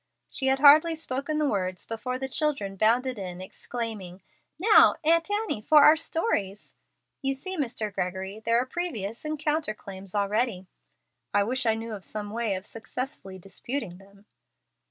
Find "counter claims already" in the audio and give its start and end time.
9.37-10.65